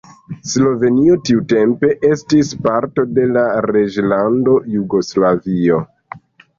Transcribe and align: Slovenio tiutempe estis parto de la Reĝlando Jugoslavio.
Slovenio 0.53 1.17
tiutempe 1.29 1.91
estis 2.09 2.51
parto 2.65 3.07
de 3.21 3.29
la 3.37 3.47
Reĝlando 3.69 4.59
Jugoslavio. 4.81 5.83